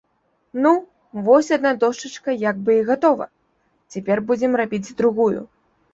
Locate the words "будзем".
4.33-4.51